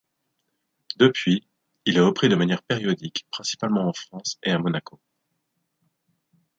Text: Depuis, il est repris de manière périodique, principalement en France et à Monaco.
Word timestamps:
Depuis, 0.97 1.47
il 1.85 1.95
est 1.95 1.99
repris 2.01 2.27
de 2.27 2.33
manière 2.33 2.63
périodique, 2.63 3.27
principalement 3.29 3.87
en 3.87 3.93
France 3.93 4.39
et 4.41 4.49
à 4.49 4.57
Monaco. 4.57 4.99